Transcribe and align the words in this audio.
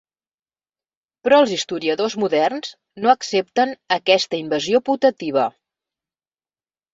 Però 1.27 1.37
els 1.43 1.51
historiadors 1.55 2.15
moderns 2.23 2.71
no 3.03 3.11
accepten 3.13 3.75
aquesta 3.99 4.41
invasió 4.45 4.83
putativa. 4.89 5.47